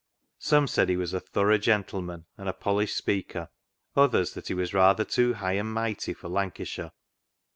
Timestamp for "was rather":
4.55-5.05